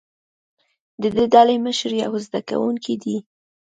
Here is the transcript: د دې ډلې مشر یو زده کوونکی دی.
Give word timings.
د 1.01 1.03
دې 1.15 1.25
ډلې 1.33 1.55
مشر 1.65 1.91
یو 2.03 2.13
زده 2.25 2.39
کوونکی 2.49 2.95
دی. 3.03 3.17